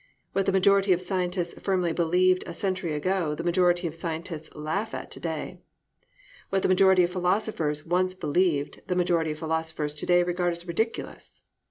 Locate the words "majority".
0.51-0.93, 3.43-3.85, 6.69-7.03, 8.95-9.29